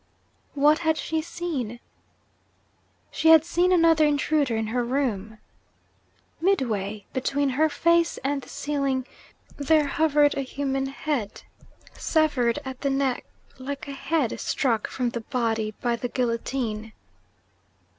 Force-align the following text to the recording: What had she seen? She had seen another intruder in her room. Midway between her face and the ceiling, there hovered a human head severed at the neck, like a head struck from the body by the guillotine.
What 0.55 0.79
had 0.79 0.97
she 0.97 1.21
seen? 1.21 1.79
She 3.11 3.29
had 3.29 3.45
seen 3.45 3.71
another 3.71 4.03
intruder 4.03 4.55
in 4.57 4.65
her 4.65 4.83
room. 4.83 5.37
Midway 6.41 7.05
between 7.13 7.49
her 7.49 7.69
face 7.69 8.17
and 8.23 8.41
the 8.41 8.49
ceiling, 8.49 9.05
there 9.57 9.85
hovered 9.85 10.33
a 10.35 10.41
human 10.41 10.87
head 10.87 11.43
severed 11.93 12.57
at 12.65 12.81
the 12.81 12.89
neck, 12.89 13.25
like 13.59 13.87
a 13.87 13.91
head 13.91 14.39
struck 14.39 14.87
from 14.87 15.11
the 15.11 15.21
body 15.21 15.75
by 15.83 15.95
the 15.95 16.09
guillotine. 16.09 16.93